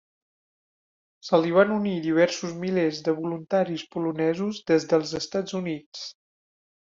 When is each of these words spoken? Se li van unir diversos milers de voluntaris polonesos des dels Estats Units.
Se 1.27 1.39
li 1.43 1.51
van 1.57 1.73
unir 1.75 1.93
diversos 2.05 2.55
milers 2.63 3.01
de 3.09 3.13
voluntaris 3.19 3.85
polonesos 3.93 4.63
des 4.73 4.89
dels 4.95 5.15
Estats 5.21 5.59
Units. 5.63 6.03